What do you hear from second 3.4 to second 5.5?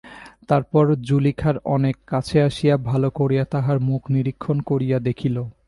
তাহার মুখ নিরীক্ষণ করিয়া দেখিল।